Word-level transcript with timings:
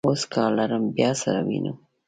اوس 0.07 0.21
کار 0.33 0.49
لرم، 0.57 0.83
بیا 0.95 1.11
سره 1.21 1.39
وینو. 1.47 1.73